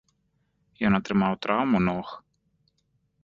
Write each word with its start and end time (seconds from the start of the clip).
Ён 0.87 0.93
атрымаў 0.99 1.33
траўму 1.45 1.79
ног. 1.89 2.07